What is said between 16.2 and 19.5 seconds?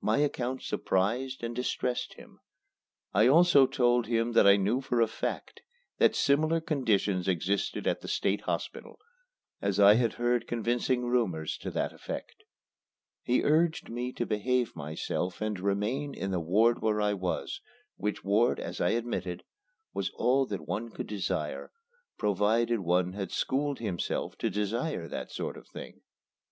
the ward where I was, which ward, as I admitted,